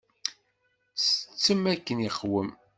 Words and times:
Tsettem 0.95 1.61
akken 1.73 1.97
iqwem? 2.09 2.49